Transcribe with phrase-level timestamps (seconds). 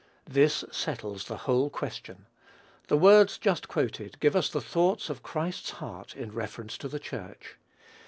[0.25, 2.25] This settles the whole question.
[2.87, 6.97] The words just quoted give us the thoughts of Christ's heart in reference to the
[6.99, 7.59] Church.